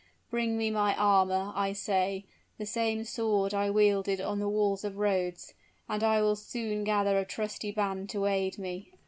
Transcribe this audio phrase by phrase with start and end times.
[0.31, 2.25] Bring me my armor, I say
[2.57, 5.53] the same sword I wielded on the walls of Rhodes
[5.87, 8.93] and I will soon gather a trusty band to aid me!"